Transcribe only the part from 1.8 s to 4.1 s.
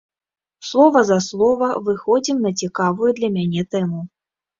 выходзім на цікавую для мяне тэму.